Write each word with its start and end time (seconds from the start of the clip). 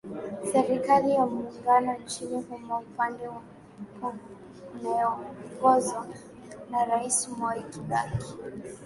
serikali 0.51 1.11
ya 1.11 1.25
muungano 1.25 1.93
nchini 1.97 2.41
humo 2.41 2.77
upande 2.77 3.27
wa 3.27 3.41
pnu 3.99 4.19
unaeongozwa 4.73 6.07
na 6.71 6.85
rais 6.85 7.29
mwai 7.37 7.63
kibaki 7.73 8.33